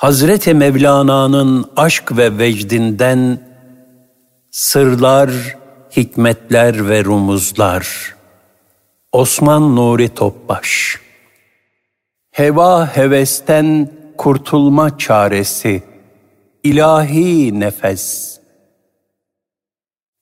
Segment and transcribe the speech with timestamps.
[0.00, 3.40] Hazreti Mevlana'nın aşk ve vecdinden
[4.50, 5.30] sırlar,
[5.96, 8.14] hikmetler ve rumuzlar.
[9.12, 11.00] Osman Nuri Topbaş
[12.30, 15.82] Heva hevesten kurtulma çaresi,
[16.62, 18.38] ilahi nefes.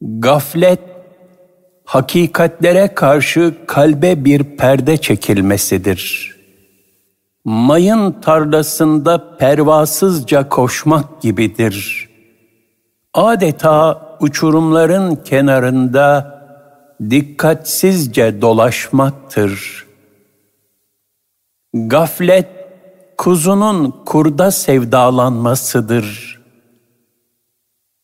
[0.01, 0.81] Gaflet,
[1.85, 6.38] hakikatlere karşı kalbe bir perde çekilmesidir.
[7.45, 12.09] Mayın tarlasında pervasızca koşmak gibidir.
[13.15, 16.39] Adeta uçurumların kenarında
[17.11, 19.85] dikkatsizce dolaşmaktır.
[21.75, 22.49] Gaflet,
[23.17, 26.39] kuzunun kurda sevdalanmasıdır.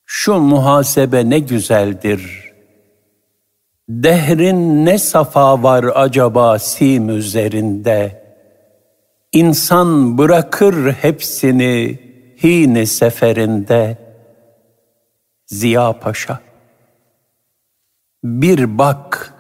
[0.07, 2.53] Şu muhasebe ne güzeldir.
[3.89, 8.24] Dehrin ne safa var acaba sim üzerinde.
[9.35, 11.99] İnsan bırakır hepsini
[12.43, 13.99] hine seferinde.
[15.47, 16.41] Ziya Paşa
[18.25, 19.35] Bir bak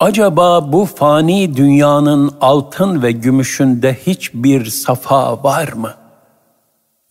[0.00, 5.94] Acaba bu fani dünyanın altın ve gümüşünde hiçbir safa var mı?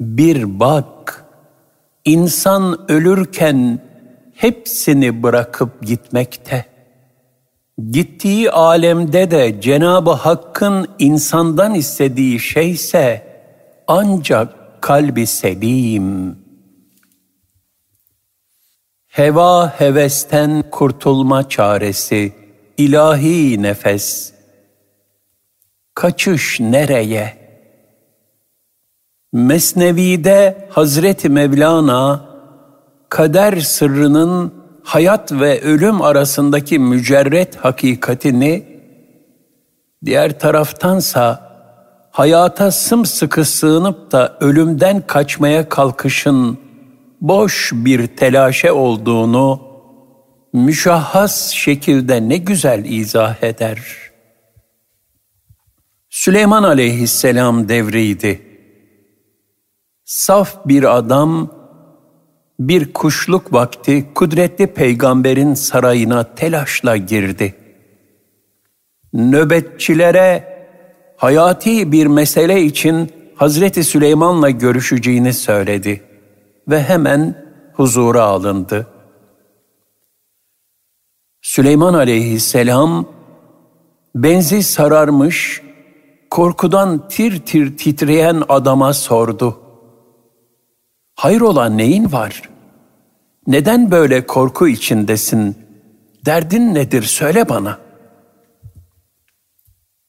[0.01, 1.25] Bir bak,
[2.05, 3.79] insan ölürken
[4.35, 6.72] hepsini bırakıp gitmekte.
[7.91, 13.27] Gittiği alemde de Cenab-ı Hakk'ın insandan istediği şeyse
[13.87, 16.37] ancak kalbi selim.
[19.07, 22.43] Heva hevesten kurtulma çaresi.''
[22.77, 24.33] ilahi nefes.
[25.93, 27.43] Kaçış nereye?
[29.33, 32.29] Mesnevi'de Hazreti Mevlana
[33.09, 38.65] kader sırrının hayat ve ölüm arasındaki mücerret hakikatini
[40.05, 41.53] diğer taraftansa
[42.11, 46.57] hayata sımsıkı sığınıp da ölümden kaçmaya kalkışın
[47.21, 49.61] boş bir telaşe olduğunu
[50.53, 53.81] müşahhas şekilde ne güzel izah eder.
[56.09, 58.41] Süleyman aleyhisselam devriydi.
[60.03, 61.62] Saf bir adam
[62.67, 67.55] bir kuşluk vakti kudretli peygamberin sarayına telaşla girdi.
[69.13, 70.53] Nöbetçilere
[71.17, 76.01] hayati bir mesele için Hazreti Süleyman'la görüşeceğini söyledi
[76.67, 78.87] ve hemen huzura alındı.
[81.41, 83.05] Süleyman aleyhisselam
[84.15, 85.61] benzi sararmış,
[86.29, 89.59] korkudan tir tir titreyen adama sordu.
[91.15, 92.52] Hayrola neyin var?
[93.47, 95.55] Neden böyle korku içindesin?
[96.25, 97.77] Derdin nedir söyle bana.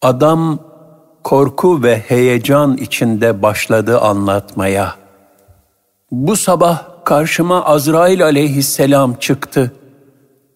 [0.02, 0.58] Adam
[1.24, 4.94] korku ve heyecan içinde başladı anlatmaya.
[6.10, 9.84] Bu sabah karşıma Azrail aleyhisselam çıktı.''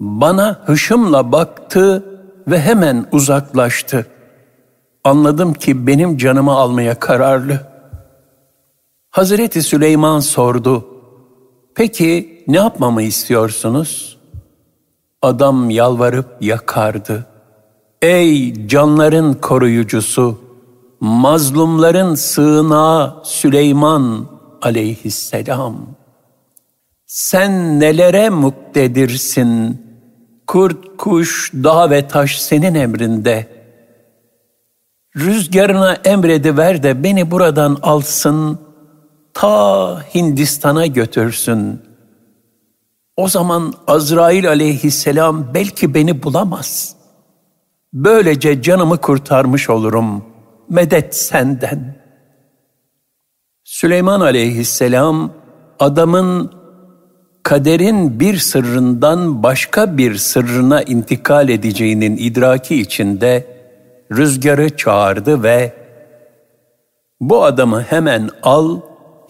[0.01, 2.05] bana hışımla baktı
[2.49, 4.07] ve hemen uzaklaştı.
[5.05, 7.61] Anladım ki benim canımı almaya kararlı.
[9.11, 10.87] Hazreti Süleyman sordu.
[11.75, 14.19] Peki ne yapmamı istiyorsunuz?
[15.23, 17.27] Adam yalvarıp yakardı.
[18.03, 20.39] Ey canların koruyucusu,
[21.01, 24.27] mazlumların sığınağı Süleyman
[24.63, 25.77] aleyhisselam.
[27.07, 29.83] Sen nelere muktedirsin
[30.49, 33.47] Kurt, kuş, dağ ve taş senin emrinde.
[35.17, 38.59] Rüzgarına emrediver de beni buradan alsın,
[39.35, 41.88] ta Hindistan'a götürsün.
[43.19, 46.97] O zaman Azrail aleyhisselam belki beni bulamaz.
[47.93, 50.25] Böylece canımı kurtarmış olurum.
[50.69, 51.97] Medet senden.
[53.65, 55.33] Süleyman aleyhisselam
[55.79, 56.53] adamın
[57.43, 63.47] kaderin bir sırrından başka bir sırrına intikal edeceğinin idraki içinde
[64.13, 65.73] rüzgarı çağırdı ve
[67.21, 68.81] bu adamı hemen al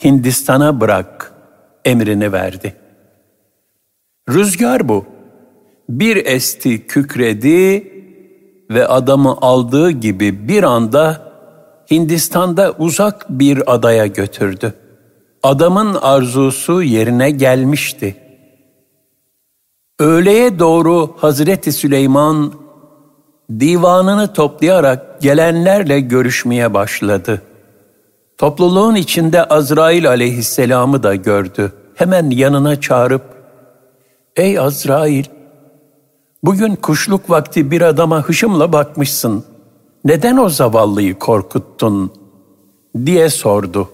[0.04, 1.32] Hindistan'a bırak
[1.84, 2.87] emrini verdi.
[4.28, 5.04] Rüzgar bu.
[5.88, 7.92] Bir esti kükredi
[8.70, 11.32] ve adamı aldığı gibi bir anda
[11.90, 14.74] Hindistan'da uzak bir adaya götürdü
[15.42, 18.16] adamın arzusu yerine gelmişti.
[19.98, 22.52] Öğleye doğru Hazreti Süleyman
[23.60, 27.42] divanını toplayarak gelenlerle görüşmeye başladı.
[28.38, 31.72] Topluluğun içinde Azrail aleyhisselamı da gördü.
[31.94, 33.22] Hemen yanına çağırıp,
[34.38, 35.24] ''Ey Azrail,
[36.42, 39.44] bugün kuşluk vakti bir adama hışımla bakmışsın.
[40.04, 42.12] Neden o zavallıyı korkuttun?''
[43.06, 43.88] diye sordu.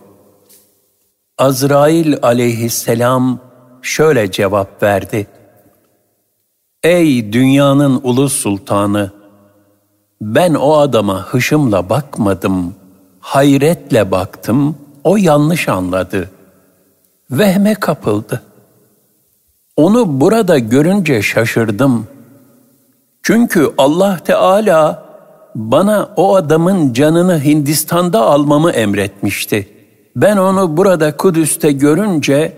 [1.39, 3.39] Azrail aleyhisselam
[3.83, 5.27] şöyle cevap verdi.
[6.83, 9.13] Ey dünyanın ulu sultanı!
[10.21, 12.75] Ben o adama hışımla bakmadım,
[13.21, 16.31] hayretle baktım, o yanlış anladı.
[17.31, 18.43] Vehme kapıldı.
[19.77, 22.07] Onu burada görünce şaşırdım.
[23.23, 25.05] Çünkü Allah Teala
[25.55, 29.69] bana o adamın canını Hindistan'da almamı emretmişti.
[30.17, 32.53] Ben onu burada Kudüs'te görünce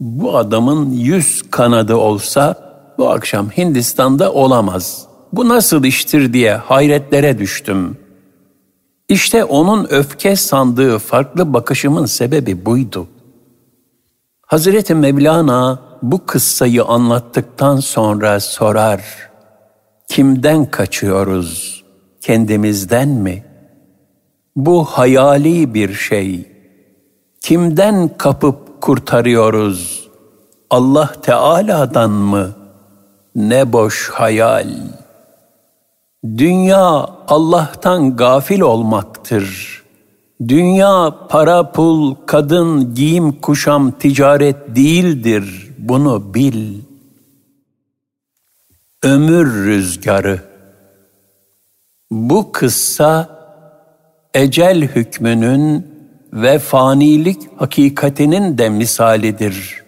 [0.00, 2.54] bu adamın yüz kanadı olsa
[2.98, 5.06] bu akşam Hindistan'da olamaz.
[5.32, 7.96] Bu nasıl iştir diye hayretlere düştüm.
[9.08, 13.06] İşte onun öfke sandığı farklı bakışımın sebebi buydu.
[14.46, 19.00] Hazreti Mevlana bu kıssayı anlattıktan sonra sorar.
[20.08, 21.84] Kimden kaçıyoruz?
[22.20, 23.44] Kendimizden mi?
[24.56, 26.52] Bu hayali bir şey.
[27.40, 30.08] Kimden kapıp kurtarıyoruz?
[30.70, 32.50] Allah Teala'dan mı?
[33.34, 34.68] Ne boş hayal.
[36.24, 39.76] Dünya Allah'tan gafil olmaktır.
[40.48, 45.65] Dünya para pul, kadın, giyim, kuşam, ticaret değildir.
[45.88, 46.80] Bunu bil.
[49.02, 50.40] Ömür rüzgarı.
[52.10, 53.28] Bu kıssa
[54.34, 55.86] ecel hükmünün
[56.32, 59.82] ve fanilik hakikatinin de misalidir.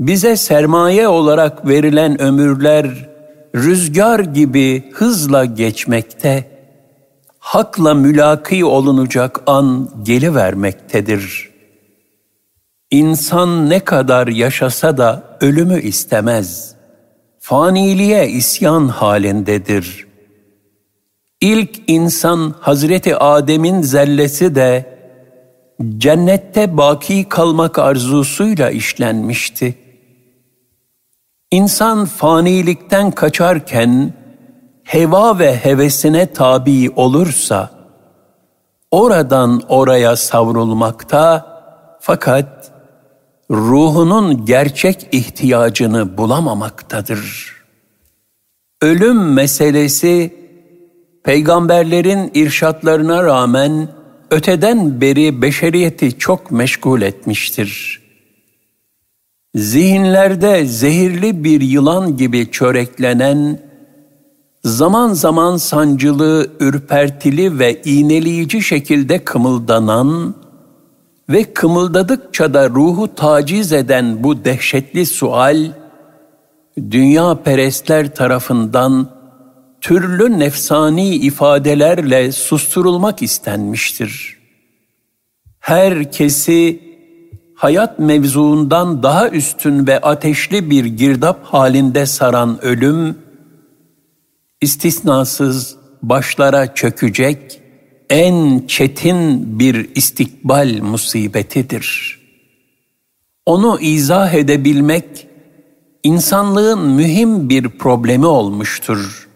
[0.00, 3.08] Bize sermaye olarak verilen ömürler
[3.54, 6.50] rüzgar gibi hızla geçmekte,
[7.38, 11.55] hakla mülaki olunacak an gelivermektedir.
[12.90, 16.74] İnsan ne kadar yaşasa da ölümü istemez.
[17.40, 20.06] Faniliğe isyan halindedir.
[21.40, 24.98] İlk insan Hazreti Adem'in zellesi de
[25.98, 29.74] cennette baki kalmak arzusuyla işlenmişti.
[31.50, 34.14] İnsan fanilikten kaçarken
[34.84, 37.70] heva ve hevesine tabi olursa
[38.90, 41.46] oradan oraya savrulmakta
[42.00, 42.75] fakat
[43.50, 47.56] ruhunun gerçek ihtiyacını bulamamaktadır.
[48.82, 50.34] Ölüm meselesi
[51.24, 53.88] peygamberlerin irşatlarına rağmen
[54.30, 58.02] öteden beri beşeriyeti çok meşgul etmiştir.
[59.54, 63.60] Zihinlerde zehirli bir yılan gibi çöreklenen,
[64.64, 70.34] zaman zaman sancılı, ürpertili ve iğneleyici şekilde kımıldanan
[71.28, 75.72] ve kımıldadıkça da ruhu taciz eden bu dehşetli sual,
[76.90, 79.10] dünya perestler tarafından
[79.80, 84.36] türlü nefsani ifadelerle susturulmak istenmiştir.
[85.60, 86.80] Herkesi
[87.54, 93.18] hayat mevzuundan daha üstün ve ateşli bir girdap halinde saran ölüm,
[94.60, 97.65] istisnasız başlara çökecek
[98.10, 102.18] en çetin bir istikbal musibetidir.
[103.46, 105.26] Onu izah edebilmek,
[106.02, 109.26] insanlığın mühim bir problemi olmuştur.''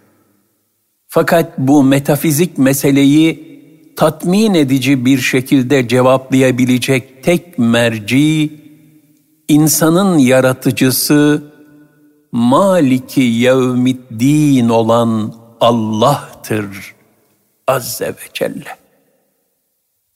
[1.12, 3.50] Fakat bu metafizik meseleyi
[3.96, 8.52] tatmin edici bir şekilde cevaplayabilecek tek merci,
[9.48, 11.50] insanın yaratıcısı,
[12.32, 16.94] Maliki yevmiddin olan Allah'tır
[17.70, 18.76] Azze ve Celle.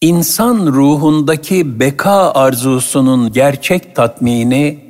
[0.01, 4.85] İnsan ruhundaki beka arzusunun gerçek tatmini,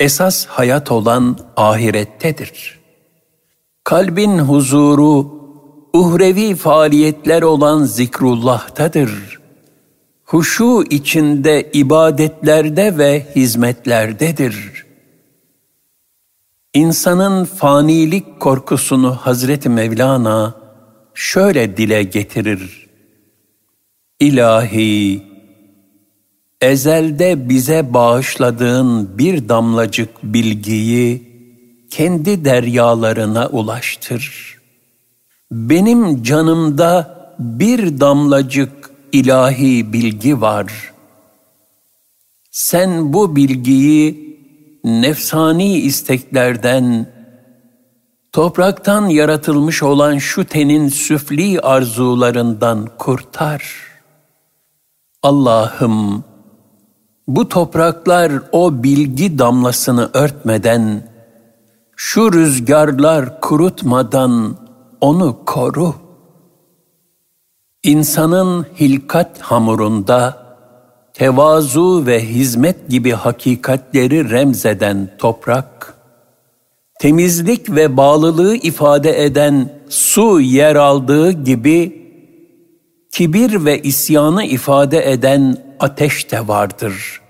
[0.00, 2.80] esas hayat olan ahirettedir.''
[3.84, 5.40] Kalbin huzuru,
[5.92, 9.40] uhrevi faaliyetler olan zikrullah'tadır.
[10.24, 14.86] Huşu içinde ibadetlerde ve hizmetlerdedir.
[16.74, 20.54] İnsanın fanilik korkusunu Hazreti Mevlana
[21.20, 22.86] şöyle dile getirir.
[24.20, 25.22] İlahi,
[26.60, 31.22] ezelde bize bağışladığın bir damlacık bilgiyi,
[31.90, 34.54] kendi deryalarına ulaştır.
[35.50, 40.92] Benim canımda bir damlacık ilahi bilgi var.
[42.50, 44.36] Sen bu bilgiyi
[44.84, 47.06] nefsani isteklerden,
[48.32, 53.74] topraktan yaratılmış olan şu tenin süfli arzularından kurtar.
[55.22, 56.24] Allah'ım,
[57.28, 61.10] bu topraklar o bilgi damlasını örtmeden,
[61.96, 64.56] şu rüzgarlar kurutmadan
[65.00, 65.94] onu koru.
[67.82, 70.46] İnsanın hilkat hamurunda
[71.14, 75.94] tevazu ve hizmet gibi hakikatleri remzeden toprak,
[77.00, 82.02] temizlik ve bağlılığı ifade eden su yer aldığı gibi,
[83.12, 87.20] kibir ve isyanı ifade eden ateş de vardır.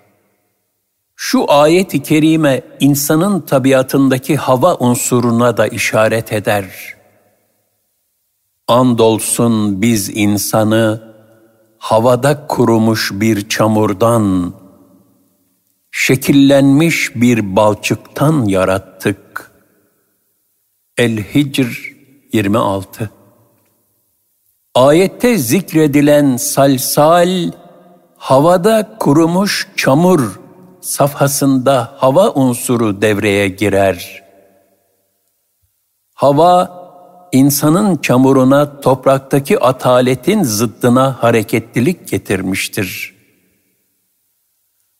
[1.16, 6.94] Şu ayet-i kerime insanın tabiatındaki hava unsuruna da işaret eder.
[8.68, 11.14] Andolsun biz insanı
[11.78, 14.54] havada kurumuş bir çamurdan,
[15.90, 19.29] şekillenmiş bir balçıktan yarattık.
[21.00, 21.94] El-Hicr
[22.32, 23.10] 26
[24.74, 27.52] Ayette zikredilen salsal,
[28.16, 30.40] havada kurumuş çamur
[30.80, 34.22] safhasında hava unsuru devreye girer.
[36.14, 36.80] Hava,
[37.32, 43.14] insanın çamuruna topraktaki ataletin zıddına hareketlilik getirmiştir.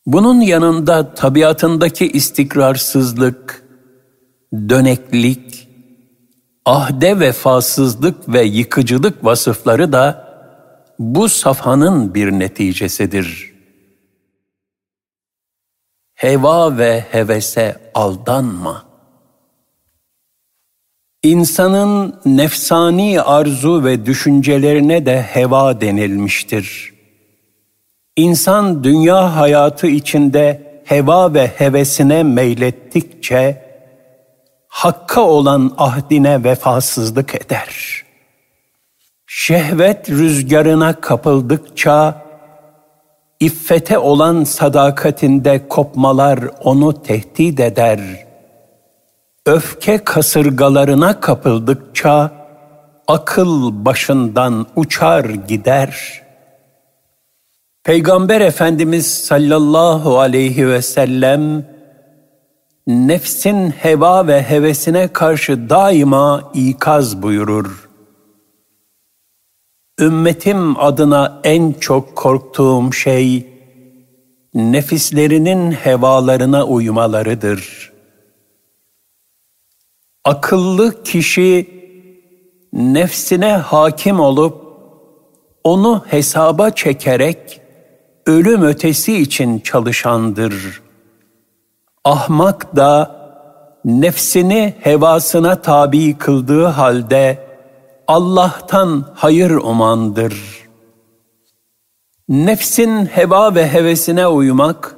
[0.07, 3.64] Bunun yanında tabiatındaki istikrarsızlık,
[4.52, 5.70] döneklik,
[6.71, 10.31] ahde vefasızlık ve yıkıcılık vasıfları da
[10.99, 13.53] bu safhanın bir neticesidir.
[16.15, 18.85] Heva ve hevese aldanma.
[21.23, 26.93] İnsanın nefsani arzu ve düşüncelerine de heva denilmiştir.
[28.17, 33.70] İnsan dünya hayatı içinde heva ve hevesine meylettikçe,
[34.71, 38.03] hakka olan ahdine vefasızlık eder.
[39.27, 42.23] Şehvet rüzgarına kapıldıkça,
[43.41, 48.00] iffete olan sadakatinde kopmalar onu tehdit eder.
[49.47, 52.31] Öfke kasırgalarına kapıldıkça,
[53.09, 56.23] akıl başından uçar gider.
[57.85, 61.67] Peygamber Efendimiz sallallahu aleyhi ve sellem,
[62.87, 67.89] nefsin heva ve hevesine karşı daima ikaz buyurur.
[70.01, 73.47] Ümmetim adına en çok korktuğum şey,
[74.55, 77.93] nefislerinin hevalarına uymalarıdır.
[80.25, 81.69] Akıllı kişi,
[82.73, 84.71] nefsine hakim olup,
[85.65, 87.61] onu hesaba çekerek,
[88.27, 90.90] ölüm ötesi için çalışandır.''
[92.04, 93.21] Ahmak da
[93.85, 97.49] nefsini hevasına tabi kıldığı halde
[98.07, 100.61] Allah'tan hayır umandır.
[102.28, 104.97] Nefsin heva ve hevesine uymak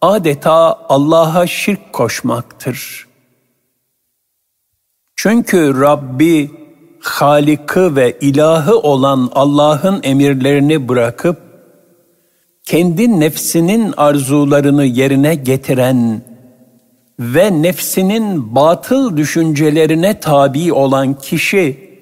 [0.00, 3.06] adeta Allah'a şirk koşmaktır.
[5.16, 6.50] Çünkü Rabbi,
[7.00, 11.51] Halikı ve ilahı olan Allah'ın emirlerini bırakıp
[12.64, 16.22] kendi nefsinin arzularını yerine getiren
[17.20, 21.92] ve nefsinin batıl düşüncelerine tabi olan kişi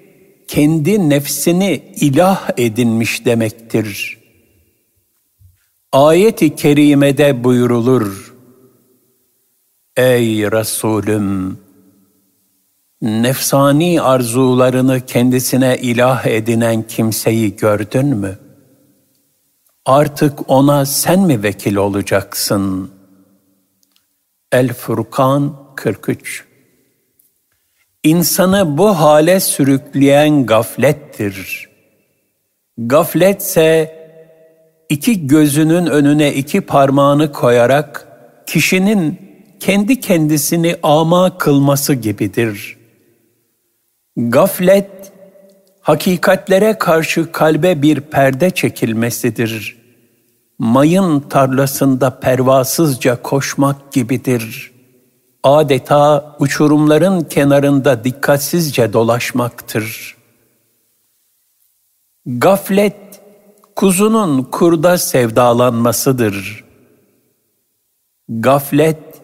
[0.47, 4.17] kendi nefsini ilah edinmiş demektir.
[5.91, 8.35] Ayet-i kerimede buyurulur.
[9.97, 11.57] Ey Resulüm!
[13.01, 18.50] Nefsani arzularını kendisine ilah edinen kimseyi gördün mü?''
[19.85, 22.91] Artık ona sen mi vekil olacaksın?
[24.51, 26.45] El Furkan 43
[28.03, 31.69] İnsanı bu hale sürükleyen gaflettir.
[32.77, 33.95] Gafletse
[34.89, 38.07] iki gözünün önüne iki parmağını koyarak
[38.47, 39.19] kişinin
[39.59, 42.77] kendi kendisini ama kılması gibidir.
[44.17, 45.10] Gaflet
[45.81, 49.77] hakikatlere karşı kalbe bir perde çekilmesidir.
[50.59, 54.71] Mayın tarlasında pervasızca koşmak gibidir.
[55.43, 60.17] Adeta uçurumların kenarında dikkatsizce dolaşmaktır.
[62.25, 63.21] Gaflet,
[63.75, 66.65] kuzunun kurda sevdalanmasıdır.
[68.29, 69.21] Gaflet,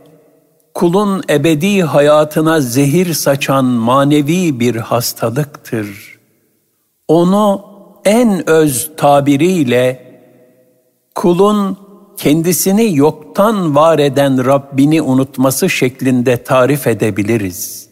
[0.74, 6.17] kulun ebedi hayatına zehir saçan manevi bir hastalıktır.''
[7.08, 7.66] Onu
[8.06, 10.08] en öz tabiriyle
[11.16, 11.78] kulun
[12.18, 17.90] kendisini yoktan var eden Rabbini unutması şeklinde tarif edebiliriz.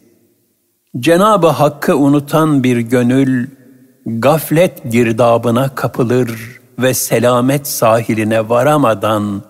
[0.98, 3.46] Cenabı Hakk'ı unutan bir gönül
[4.06, 9.42] gaflet girdabına kapılır ve selamet sahiline varamadan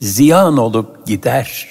[0.00, 1.66] ziyan olup gider.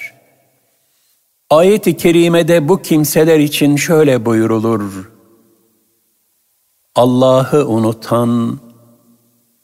[1.50, 5.15] Ayet-i kerimede bu kimseler için şöyle buyurulur.
[6.96, 8.58] Allah'ı unutan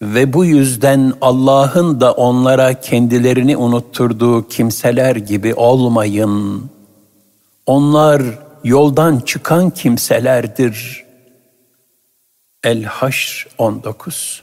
[0.02, 6.64] ve bu yüzden Allah'ın da onlara kendilerini unutturduğu kimseler gibi olmayın.
[7.66, 8.22] Onlar
[8.64, 11.04] yoldan çıkan kimselerdir.
[12.64, 14.42] El-Haşr 19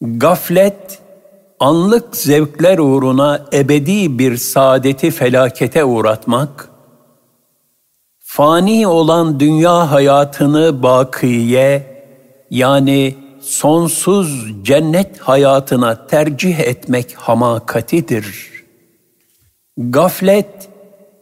[0.00, 0.98] Gaflet,
[1.60, 6.73] anlık zevkler uğruna ebedi bir saadeti felakete uğratmak,
[8.34, 11.82] fani olan dünya hayatını bakiye,
[12.50, 18.50] yani sonsuz cennet hayatına tercih etmek hamakatidir.
[19.78, 20.68] Gaflet,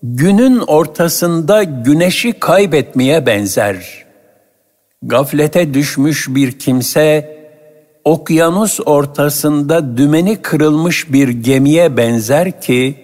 [0.02, 4.04] günün ortasında güneşi kaybetmeye benzer.
[5.02, 7.36] Gaflete düşmüş bir kimse,
[8.04, 13.01] okyanus ortasında dümeni kırılmış bir gemiye benzer ki,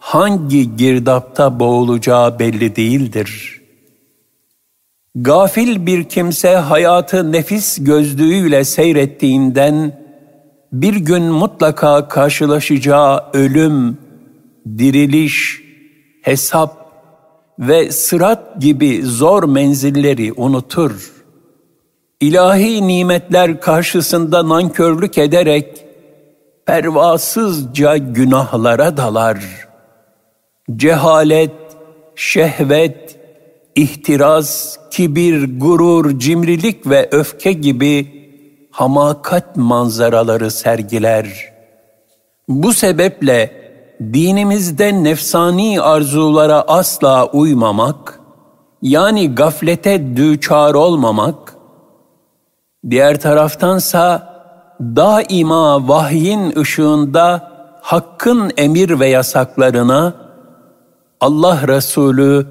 [0.00, 3.60] hangi girdapta boğulacağı belli değildir.
[5.14, 10.00] Gafil bir kimse hayatı nefis gözlüğüyle seyrettiğinden,
[10.72, 13.98] bir gün mutlaka karşılaşacağı ölüm,
[14.78, 15.62] diriliş,
[16.22, 16.90] hesap
[17.58, 21.12] ve sırat gibi zor menzilleri unutur.
[22.20, 25.84] İlahi nimetler karşısında nankörlük ederek
[26.66, 29.69] pervasızca günahlara dalar.
[30.76, 31.76] Cehalet,
[32.16, 33.18] şehvet,
[33.74, 38.20] ihtiras, kibir, gurur, cimrilik ve öfke gibi
[38.70, 41.52] hamakat manzaraları sergiler.
[42.48, 43.60] Bu sebeple
[44.00, 48.20] dinimizde nefsani arzulara asla uymamak,
[48.82, 51.54] yani gaflete düçar olmamak,
[52.90, 54.30] diğer taraftansa
[54.80, 57.50] daima vahyin ışığında
[57.82, 60.29] hakkın emir ve yasaklarına
[61.20, 62.46] Allah Resulü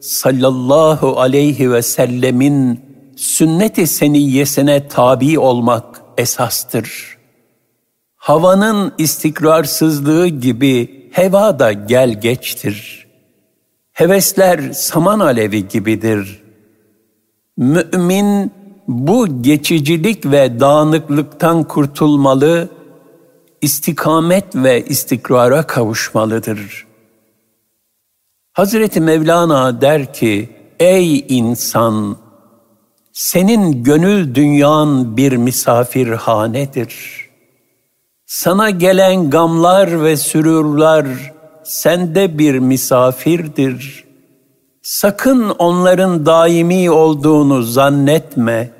[0.00, 2.80] sallallahu aleyhi ve sellemin
[3.16, 7.16] sünnet-i seniyyesine tabi olmak esastır.
[8.16, 13.06] Havanın istikrarsızlığı gibi heva da gel geçtir.
[13.92, 16.42] Hevesler saman alevi gibidir.
[17.56, 18.52] Mümin
[18.88, 22.68] bu geçicilik ve dağınıklıktan kurtulmalı,
[23.62, 26.85] istikamet ve istikrara kavuşmalıdır.
[28.56, 30.48] Hazreti Mevlana der ki,
[30.80, 32.16] ey insan,
[33.12, 36.94] senin gönül dünyan bir misafirhanedir.
[38.26, 41.06] Sana gelen gamlar ve sürurlar
[41.64, 44.04] sende bir misafirdir.
[44.82, 48.70] Sakın onların daimi olduğunu zannetme.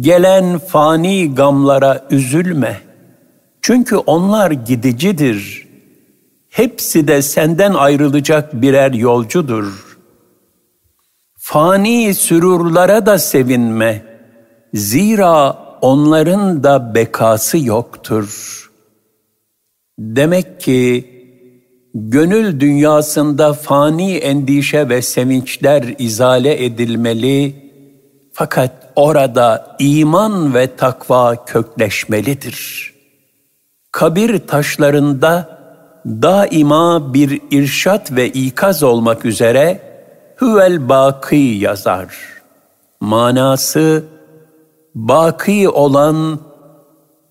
[0.00, 2.80] Gelen fani gamlara üzülme.
[3.62, 5.67] Çünkü onlar gidicidir.
[6.58, 9.98] Hepsi de senden ayrılacak birer yolcudur.
[11.36, 14.02] Fani sürurlara da sevinme.
[14.74, 18.68] Zira onların da bekası yoktur.''
[19.98, 21.10] Demek ki
[21.94, 27.54] gönül dünyasında fani endişe ve sevinçler izale edilmeli
[28.32, 32.92] fakat orada iman ve takva kökleşmelidir.
[33.92, 35.57] Kabir taşlarında
[36.06, 39.80] daima bir irşat ve ikaz olmak üzere
[40.40, 42.16] Hüvel Baki yazar.
[43.00, 44.04] Manası
[44.94, 46.40] baki olan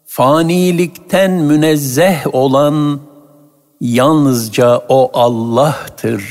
[0.06, 3.00] fanilikten münezzeh olan
[3.82, 6.24] yalnızca o Allah'tır.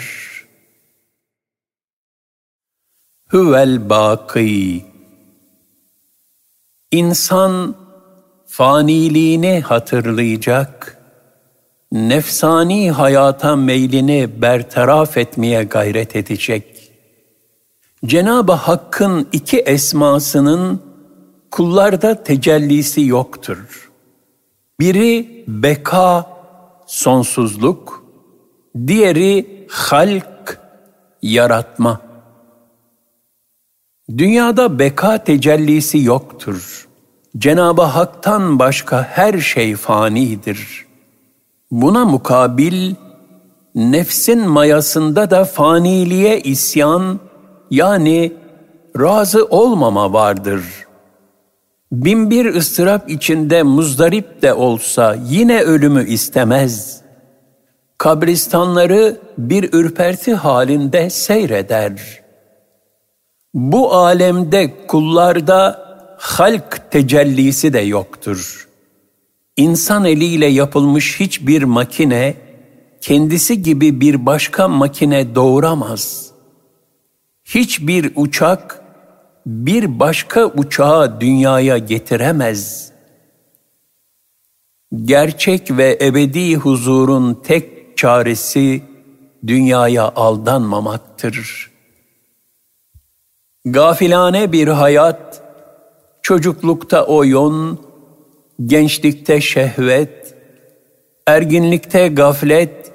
[3.33, 4.85] Hüvel baki
[6.91, 7.75] İnsan
[8.47, 10.96] faniliğini hatırlayacak,
[11.93, 16.93] nefsani hayata meylini bertaraf etmeye gayret edecek.
[18.05, 20.83] Cenab-ı Hakk'ın iki esmasının
[21.51, 23.91] kullarda tecellisi yoktur.
[24.81, 26.27] Biri beka,
[26.87, 28.05] sonsuzluk,
[28.87, 30.61] diğeri halk,
[31.23, 32.01] yaratma.
[34.19, 36.89] Dünyada beka tecellisi yoktur.
[37.39, 40.86] Cenab-ı Hak'tan başka her şey fanidir.
[41.71, 42.95] Buna mukabil,
[43.75, 47.21] nefsin mayasında da faniliğe isyan,
[47.71, 48.33] yani
[48.99, 50.87] razı olmama vardır.''
[51.93, 57.01] Binbir ıstırap içinde muzdarip de olsa yine ölümü istemez.
[57.99, 62.23] Kabristanları bir ürperti halinde seyreder.
[63.55, 65.87] Bu alemde kullarda
[66.19, 68.66] halk tecellisi de yoktur.
[69.57, 72.35] İnsan eliyle yapılmış hiçbir makine
[73.01, 76.31] kendisi gibi bir başka makine doğuramaz.
[77.45, 78.83] Hiçbir uçak
[79.47, 82.93] bir başka uçağı dünyaya getiremez.
[85.05, 88.83] Gerçek ve ebedi huzurun tek çaresi
[89.47, 91.71] dünyaya aldanmamaktır.
[93.65, 95.43] Gafilane bir hayat,
[96.23, 97.81] çocuklukta oyun,
[98.65, 100.35] gençlikte şehvet,
[101.27, 102.93] erginlikte gaflet,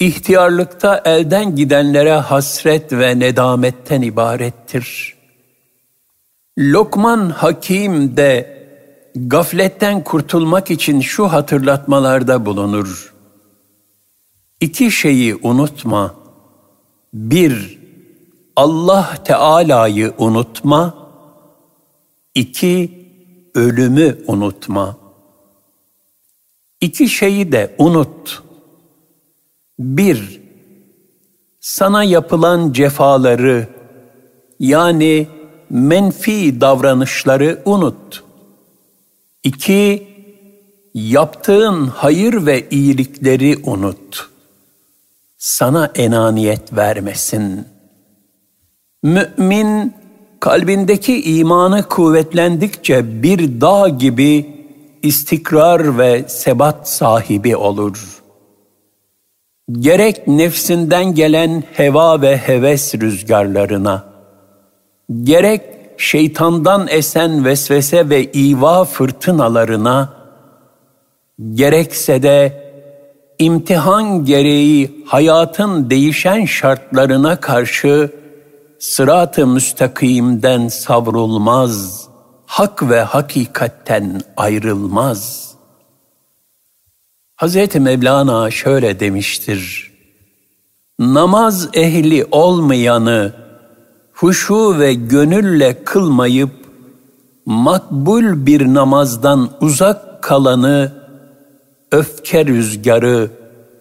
[0.00, 5.16] ihtiyarlıkta elden gidenlere hasret ve nedametten ibarettir.
[6.58, 8.56] Lokman Hakim de
[9.14, 13.14] gafletten kurtulmak için şu hatırlatmalarda bulunur.
[14.60, 16.14] İki şeyi unutma.
[17.14, 17.78] Bir,
[18.56, 20.94] Allah Teala'yı unutma.
[22.34, 22.95] İki,
[23.56, 24.96] ölümü unutma.
[26.80, 28.42] İki şeyi de unut.
[29.78, 30.40] Bir,
[31.60, 33.68] sana yapılan cefaları
[34.58, 35.28] yani
[35.70, 38.24] menfi davranışları unut.
[39.44, 40.08] İki,
[40.94, 44.30] yaptığın hayır ve iyilikleri unut.
[45.38, 47.68] Sana enaniyet vermesin.
[49.02, 49.94] Mümin,
[50.40, 54.56] kalbindeki imanı kuvvetlendikçe bir dağ gibi
[55.02, 58.22] istikrar ve sebat sahibi olur.
[59.72, 64.04] Gerek nefsinden gelen heva ve heves rüzgarlarına,
[65.22, 65.62] gerek
[65.96, 70.12] şeytandan esen vesvese ve iva fırtınalarına,
[71.54, 72.66] gerekse de
[73.38, 78.10] imtihan gereği hayatın değişen şartlarına karşı
[78.78, 82.06] sırat-ı müstakimden savrulmaz,
[82.46, 85.52] hak ve hakikatten ayrılmaz.
[87.42, 87.74] Hz.
[87.74, 89.92] Mevlana şöyle demiştir,
[90.98, 93.32] Namaz ehli olmayanı,
[94.12, 96.50] huşu ve gönülle kılmayıp,
[97.46, 100.92] makbul bir namazdan uzak kalanı,
[101.92, 103.30] öfke rüzgarı,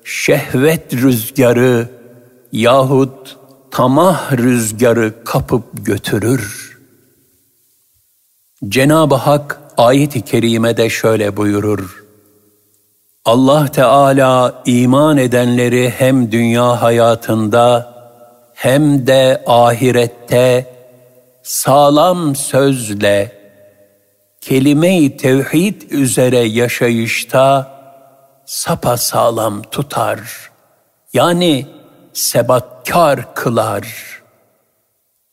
[0.04, 1.90] şehvet rüzgarı
[2.52, 3.38] yahut
[3.76, 6.78] tamah rüzgarı kapıp götürür.
[8.68, 12.04] Cenab-ı Hak ayet-i kerimede şöyle buyurur.
[13.26, 17.94] Allah Teala iman edenleri hem dünya hayatında
[18.54, 20.66] hem de ahirette
[21.44, 23.32] sağlam sözle
[24.42, 27.72] kelime-i tevhid üzere yaşayışta
[28.46, 30.20] sapa sağlam tutar.
[31.14, 31.66] Yani
[32.16, 33.88] sebatkar kılar.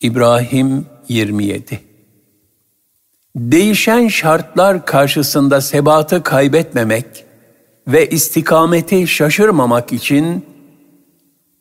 [0.00, 1.80] İbrahim 27
[3.36, 7.24] Değişen şartlar karşısında sebatı kaybetmemek
[7.88, 10.46] ve istikameti şaşırmamak için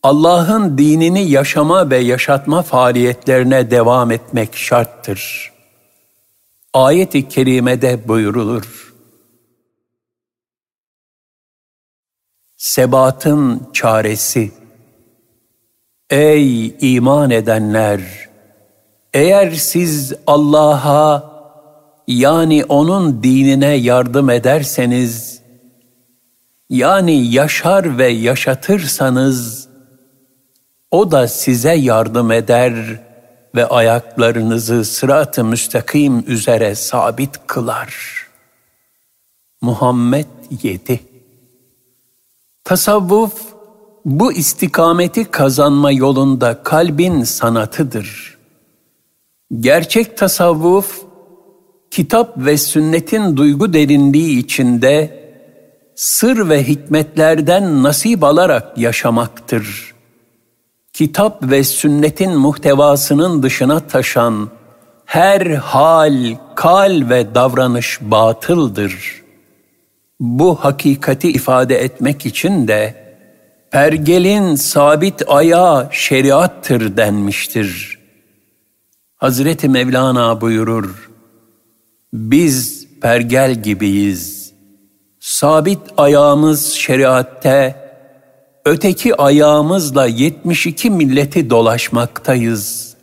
[0.04, 5.52] Allah'ın dinini yaşama ve yaşatma faaliyetlerine devam etmek şarttır.
[6.74, 8.94] Ayet-i kerimede buyurulur.
[12.58, 14.61] Sebatın çaresi
[16.12, 18.02] Ey iman edenler!
[19.14, 21.32] Eğer siz Allah'a
[22.08, 25.42] yani O'nun dinine yardım ederseniz,
[26.70, 29.68] yani yaşar ve yaşatırsanız,
[30.92, 33.00] O da size yardım eder
[33.56, 37.96] ve ayaklarınızı sırat-ı müstakim üzere sabit kılar.
[39.62, 40.26] Muhammed
[40.64, 41.00] 7
[42.64, 43.51] Tasavvuf,
[44.06, 48.38] bu istikameti kazanma yolunda kalbin sanatıdır.
[49.60, 51.02] Gerçek tasavvuf,
[51.92, 55.22] kitap ve sünnetin duygu derinliği içinde
[55.96, 59.94] sır ve hikmetlerden nasip alarak yaşamaktır.
[60.94, 64.50] Kitap ve sünnetin muhtevasının dışına taşan
[65.06, 69.22] her hal, kal ve davranış batıldır.
[70.20, 73.01] Bu hakikati ifade etmek için de
[73.72, 78.00] pergelin sabit ayağı şeriattır denmiştir.
[79.16, 81.10] Hazreti Mevlana buyurur,
[82.14, 84.54] biz pergel gibiyiz.
[85.20, 87.76] Sabit ayağımız şeriatte,
[88.66, 92.96] öteki ayağımızla 72 milleti dolaşmaktayız.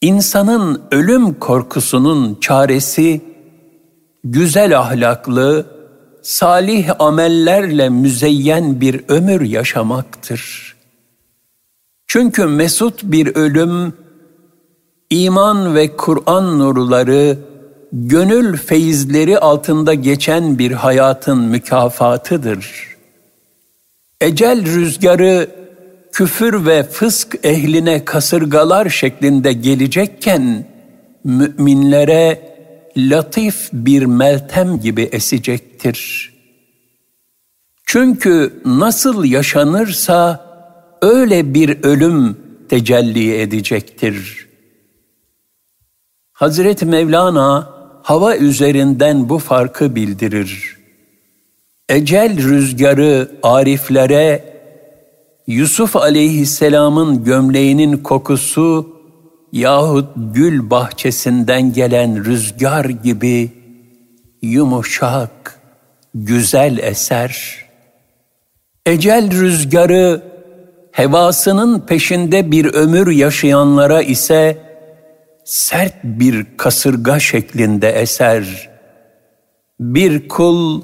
[0.00, 3.20] İnsanın ölüm korkusunun çaresi,
[4.24, 5.66] güzel ahlaklı,
[6.22, 10.72] salih amellerle müzeyyen bir ömür yaşamaktır.
[12.06, 13.92] Çünkü mesut bir ölüm,
[15.10, 17.38] iman ve Kur'an nurları,
[17.92, 22.96] gönül feyizleri altında geçen bir hayatın mükafatıdır.
[24.20, 25.50] Ecel rüzgarı
[26.12, 30.66] küfür ve fısk ehline kasırgalar şeklinde gelecekken
[31.24, 32.51] müminlere
[32.96, 36.32] latif bir meltem gibi esecektir.
[37.86, 40.46] Çünkü nasıl yaşanırsa
[41.02, 42.36] öyle bir ölüm
[42.68, 44.48] tecelli edecektir.
[46.32, 47.68] Hazreti Mevlana
[48.02, 50.76] hava üzerinden bu farkı bildirir.
[51.88, 54.52] Ecel rüzgarı ariflere
[55.46, 58.96] Yusuf aleyhisselamın gömleğinin kokusu
[59.52, 63.50] yahut gül bahçesinden gelen rüzgar gibi
[64.42, 65.60] yumuşak,
[66.14, 67.64] güzel eser.
[68.86, 70.22] Ecel rüzgarı
[70.92, 74.58] hevasının peşinde bir ömür yaşayanlara ise
[75.44, 78.70] sert bir kasırga şeklinde eser.
[79.80, 80.82] Bir kul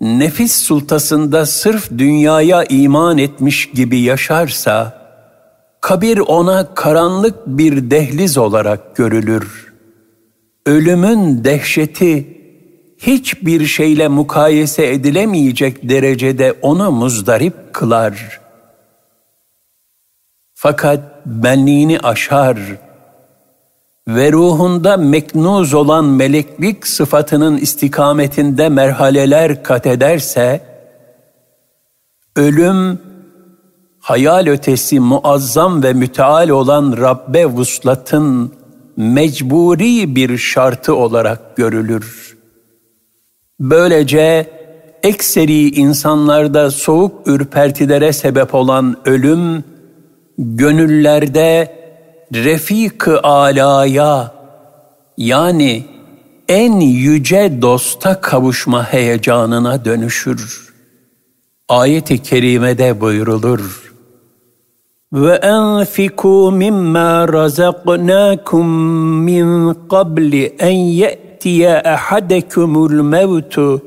[0.00, 5.05] nefis sultasında sırf dünyaya iman etmiş gibi yaşarsa,
[5.86, 9.74] kabir ona karanlık bir dehliz olarak görülür.
[10.66, 12.40] Ölümün dehşeti
[12.98, 18.40] hiçbir şeyle mukayese edilemeyecek derecede onu muzdarip kılar.
[20.54, 22.58] Fakat benliğini aşar
[24.08, 30.60] ve ruhunda meknuz olan meleklik sıfatının istikametinde merhaleler kat ederse,
[32.36, 33.00] ölüm
[34.06, 38.52] hayal ötesi muazzam ve müteal olan Rabbe vuslatın
[38.96, 42.36] mecburi bir şartı olarak görülür.
[43.60, 44.50] Böylece
[45.02, 49.64] ekseri insanlarda soğuk ürpertilere sebep olan ölüm,
[50.38, 51.76] gönüllerde
[52.34, 54.32] refik-ı alaya
[55.16, 55.84] yani
[56.48, 60.72] en yüce dosta kavuşma heyecanına dönüşür.
[61.68, 63.85] Ayet-i kerimede buyrulur.
[65.11, 68.65] وأنفقوا مما رزقناكم
[69.25, 73.81] من قبل أن يأتي أحدكم الموت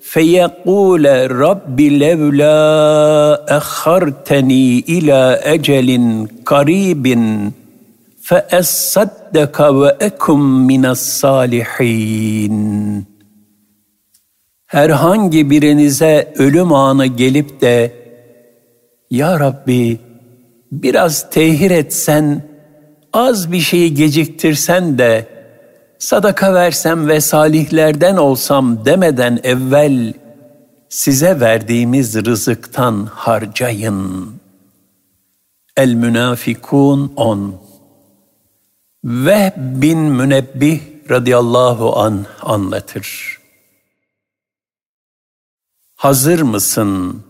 [0.00, 7.18] فيقول رب لولا أخرتني إلى أجل قريب
[8.22, 12.58] فأصدق وأكن من الصالحين
[14.68, 17.92] Herhangi birinize ölüm anı gelip de
[19.10, 19.98] Ya Rabbi
[20.81, 22.43] biraz tehir etsen,
[23.13, 25.27] az bir şeyi geciktirsen de,
[25.99, 30.13] sadaka versem ve salihlerden olsam demeden evvel,
[30.89, 34.29] size verdiğimiz rızıktan harcayın.
[35.77, 37.55] El-Münafikun 10
[39.03, 43.37] Vehb bin Münebbih radıyallahu an anlatır.
[45.95, 47.23] Hazır mısın?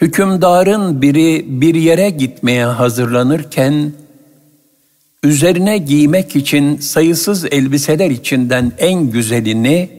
[0.00, 3.92] Hükümdarın biri bir yere gitmeye hazırlanırken,
[5.22, 9.90] üzerine giymek için sayısız elbiseler içinden en güzelini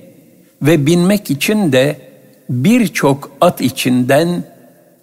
[0.62, 1.96] ve binmek için de
[2.50, 4.44] birçok at içinden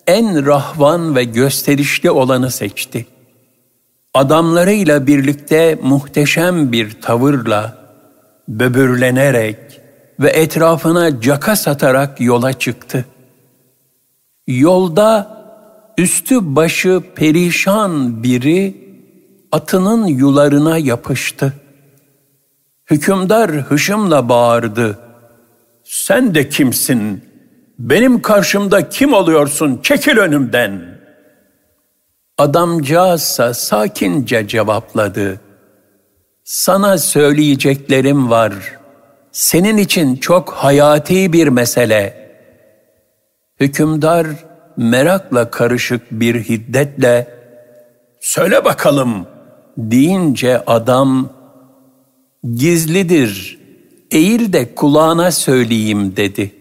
[0.07, 3.07] en rahvan ve gösterişli olanı seçti.
[4.14, 7.78] Adamlarıyla birlikte muhteşem bir tavırla,
[8.48, 9.59] böbürlenerek
[10.20, 13.04] ve etrafına caka satarak yola çıktı.
[14.46, 15.44] Yolda
[15.98, 18.74] üstü başı perişan biri
[19.52, 21.52] atının yularına yapıştı.
[22.90, 24.98] Hükümdar hışımla bağırdı.
[25.85, 27.24] Sen de kimsin?
[27.78, 29.80] Benim karşımda kim oluyorsun?
[29.83, 31.00] Çekil önümden.
[32.38, 35.40] Adamcağızsa sakince cevapladı.
[36.44, 38.52] Sana söyleyeceklerim var.
[39.33, 42.23] Senin için çok hayati bir mesele.''
[43.60, 44.26] Hükümdar
[44.76, 47.28] merakla karışık bir hiddetle
[48.20, 49.26] "Söyle bakalım."
[49.78, 51.30] deyince adam
[52.54, 53.58] "Gizlidir.
[54.10, 56.54] Eğil de kulağına söyleyeyim." dedi.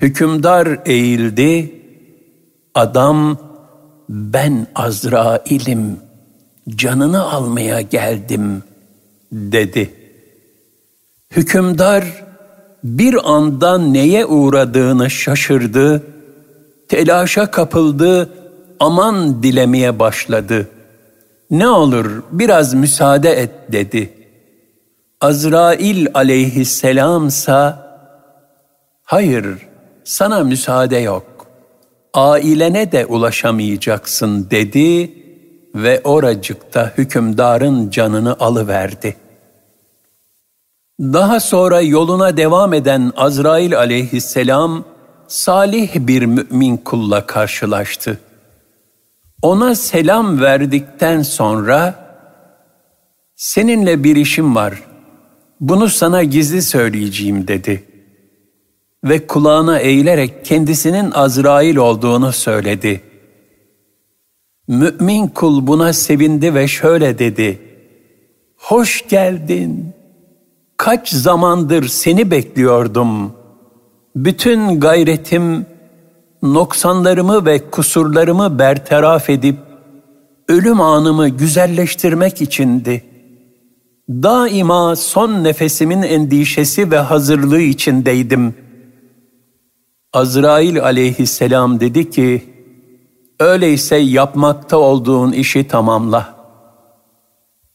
[0.00, 1.82] Hükümdar eğildi.
[2.74, 3.38] Adam
[4.08, 6.00] "Ben Azrail'im.
[6.68, 8.62] Canını almaya geldim."
[9.32, 9.94] dedi.
[11.30, 12.25] Hükümdar
[12.86, 16.02] bir anda neye uğradığını şaşırdı,
[16.88, 18.30] telaşa kapıldı,
[18.80, 20.68] aman dilemeye başladı.
[21.50, 24.12] Ne olur biraz müsaade et dedi.
[25.20, 27.86] Azrail aleyhisselamsa,
[29.04, 29.46] hayır
[30.04, 31.46] sana müsaade yok,
[32.14, 35.12] ailene de ulaşamayacaksın dedi
[35.74, 39.25] ve oracıkta hükümdarın canını alıverdi.''
[41.00, 44.84] Daha sonra yoluna devam eden Azrail aleyhisselam
[45.28, 48.20] salih bir mümin kulla karşılaştı.
[49.42, 51.94] Ona selam verdikten sonra
[53.36, 54.82] seninle bir işim var
[55.60, 57.84] bunu sana gizli söyleyeceğim dedi.
[59.04, 63.00] Ve kulağına eğilerek kendisinin Azrail olduğunu söyledi.
[64.68, 67.58] Mümin kul buna sevindi ve şöyle dedi.
[68.56, 69.95] Hoş geldin.
[70.76, 73.32] Kaç zamandır seni bekliyordum.
[74.16, 75.66] Bütün gayretim
[76.42, 79.56] noksanlarımı ve kusurlarımı bertaraf edip
[80.48, 83.04] ölüm anımı güzelleştirmek içindi.
[84.08, 88.54] Daima son nefesimin endişesi ve hazırlığı içindeydim.
[90.12, 92.44] Azrail aleyhisselam dedi ki,
[93.40, 96.36] öyleyse yapmakta olduğun işi tamamla.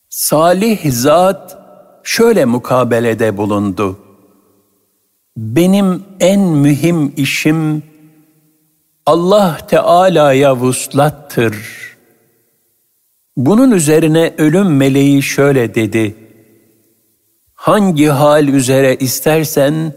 [0.10, 1.61] Salih zat
[2.04, 4.00] şöyle mukabelede bulundu.
[5.38, 7.84] Benim en mühim işim
[9.06, 11.56] Allah Teala'ya vuslattır.
[13.38, 16.16] Bunun üzerine ölüm meleği şöyle dedi.
[17.54, 19.94] Hangi hal üzere istersen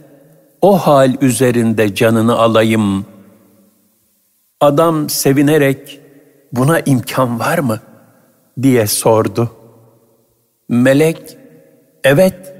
[0.63, 3.07] o hal üzerinde canını alayım.
[4.61, 6.01] Adam sevinerek
[6.53, 7.81] buna imkan var mı
[8.63, 9.51] diye sordu.
[10.69, 11.37] Melek
[12.05, 12.55] evet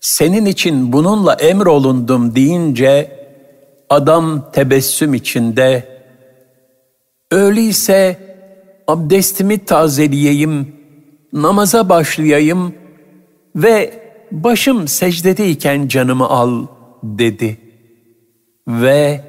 [0.00, 3.22] senin için bununla emrolundum deyince
[3.92, 5.88] Adam tebessüm içinde,
[7.30, 8.16] öyleyse
[8.88, 10.76] abdestimi tazeleyeyim,
[11.32, 12.74] namaza başlayayım
[13.56, 16.66] ve başım secdedeyken canımı al
[17.02, 17.58] dedi.
[18.68, 19.20] Ve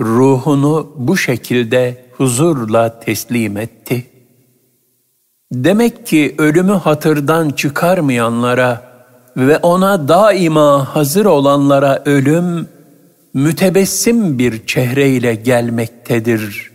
[0.00, 4.06] ruhunu bu şekilde huzurla teslim etti.
[5.52, 8.82] Demek ki ölümü hatırdan çıkarmayanlara
[9.36, 12.68] ve ona daima hazır olanlara ölüm
[13.34, 16.70] mütebessim bir çehreyle gelmektedir.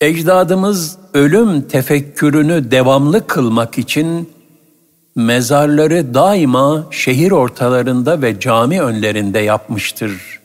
[0.00, 4.32] Ecdadımız ölüm tefekkürünü devamlı kılmak için
[5.16, 10.40] mezarları daima şehir ortalarında ve cami önlerinde yapmıştır.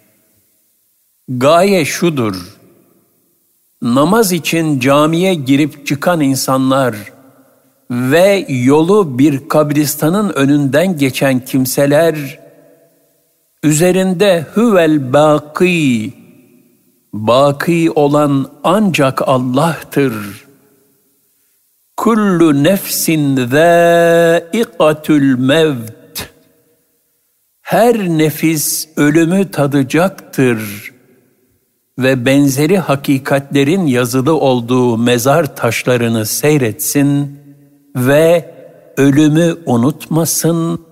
[1.29, 2.56] Gaye şudur,
[3.81, 6.95] namaz için camiye girip çıkan insanlar
[7.91, 12.39] ve yolu bir kabristanın önünden geçen kimseler,
[13.63, 16.13] üzerinde huvel baki,
[17.13, 20.13] baki olan ancak Allah'tır.
[21.97, 26.29] Kullu nefsin zâikatul mevt.
[27.61, 30.91] Her nefis ölümü tadacaktır
[31.99, 37.39] ve benzeri hakikatlerin yazılı olduğu mezar taşlarını seyretsin
[37.95, 38.51] ve
[38.97, 40.85] ölümü unutmasın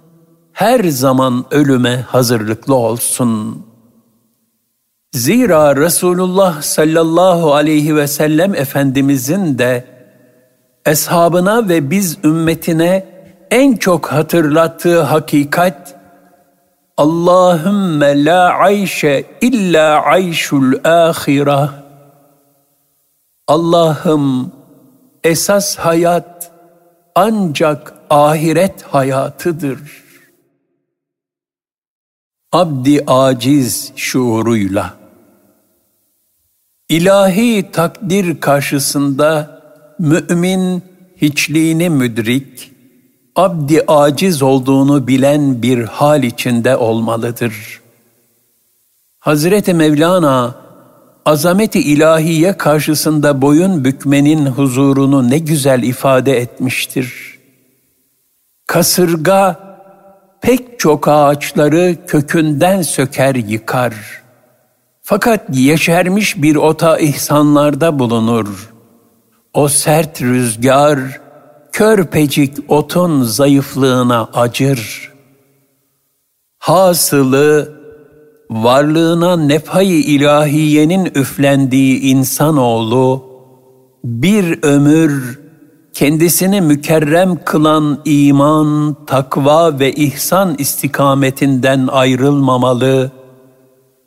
[0.54, 3.66] her zaman ölüme hazırlıklı olsun.
[5.14, 9.86] Zira Resulullah sallallahu aleyhi ve sellem Efendimizin de
[10.86, 13.06] eshabına ve biz ümmetine
[13.52, 15.95] en çok hatırlattığı hakikat
[16.98, 21.86] Allahümme la ayşe illa ayşul ahira.
[23.48, 24.52] Allah'ım
[25.24, 26.52] esas hayat
[27.16, 30.06] ancak ahiret hayatıdır.''
[32.56, 34.98] abdi aciz şuuruyla.
[36.90, 39.62] İlahi takdir karşısında
[40.00, 40.84] mümin
[41.22, 42.72] hiçliğini müdrik,
[43.36, 47.82] abdi aciz olduğunu bilen bir hal içinde olmalıdır.
[49.20, 50.56] Hazreti Mevlana,
[51.26, 57.40] azameti ilahiye karşısında boyun bükmenin huzurunu ne güzel ifade etmiştir.
[58.68, 59.60] Kasırga
[60.42, 63.94] pek çok ağaçları kökünden söker yıkar.
[65.02, 68.74] Fakat yeşermiş bir ota ihsanlarda bulunur.
[69.54, 71.25] O sert rüzgar,
[71.76, 75.12] körpecik otun zayıflığına acır.
[76.60, 77.76] Hasılı,
[78.50, 83.26] varlığına nefhay ilahiyenin üflendiği insanoğlu,
[84.04, 85.40] bir ömür
[85.94, 93.12] kendisini mükerrem kılan iman, takva ve ihsan istikametinden ayrılmamalı,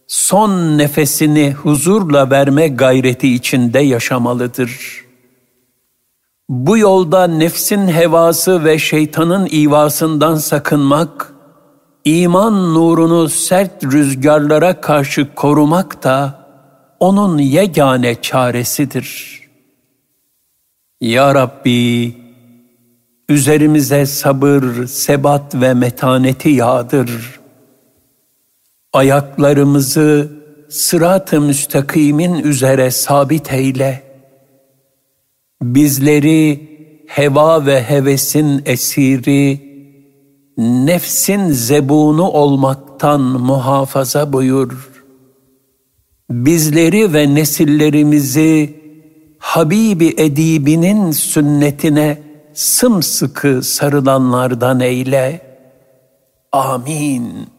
[0.07, 5.07] son nefesini huzurla verme gayreti içinde yaşamalıdır.
[6.49, 11.34] Bu yolda nefsin hevası ve şeytanın ivasından sakınmak,
[12.05, 16.46] iman nurunu sert rüzgarlara karşı korumak da
[17.01, 19.38] onun yegane çaresidir.''
[21.01, 22.14] Ya Rabbi,
[23.28, 27.40] üzerimize sabır, sebat ve metaneti yağdır.
[28.92, 30.32] Ayaklarımızı
[30.68, 34.03] sırat-ı müstakimin üzere sabit eyle.
[35.62, 36.68] Bizleri
[37.06, 39.61] heva ve hevesin esiri,
[40.59, 44.90] nefsin zebunu olmaktan muhafaza buyur.
[46.30, 48.78] Bizleri ve nesillerimizi
[49.38, 52.22] Habibi Edibi'nin sünnetine
[52.54, 55.40] sımsıkı sarılanlardan eyle.
[56.52, 57.57] Amin.